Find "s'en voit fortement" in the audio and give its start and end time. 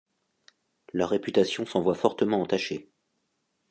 1.67-2.41